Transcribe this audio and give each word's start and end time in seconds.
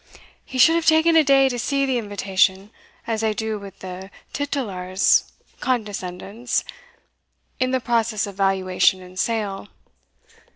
He 0.43 0.57
should 0.57 0.73
have 0.73 0.85
taen 0.87 1.15
a 1.15 1.23
day 1.23 1.47
to 1.47 1.59
see 1.59 1.85
the 1.85 1.99
invitation, 1.99 2.71
as 3.05 3.21
they 3.21 3.35
do 3.35 3.59
wi' 3.59 3.71
the 3.81 4.09
titular's 4.33 5.31
condescendence 5.59 6.63
in 7.59 7.69
the 7.69 7.79
process 7.79 8.25
of 8.25 8.33
valuation 8.33 8.99
and 9.03 9.19
sale. 9.19 9.67